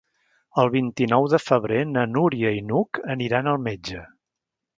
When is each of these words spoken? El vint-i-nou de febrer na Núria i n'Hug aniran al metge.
El 0.61 0.69
vint-i-nou 0.75 1.27
de 1.33 1.39
febrer 1.49 1.81
na 1.89 2.07
Núria 2.15 2.55
i 2.61 2.65
n'Hug 2.71 3.01
aniran 3.17 3.53
al 3.53 3.61
metge. 3.69 4.03